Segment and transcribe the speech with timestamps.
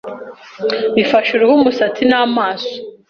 [0.95, 2.73] bifasha uruhu, umusatsi n’amaso